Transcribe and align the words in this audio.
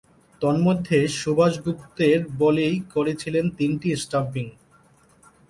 তন্মধ্যে 0.41 0.99
সুভাষ 1.19 1.53
গুপ্তের 1.65 2.19
বলেই 2.37 2.75
করেছিলেন 2.93 3.45
তিনটি 3.57 3.89
স্ট্যাম্পিং। 3.95 4.45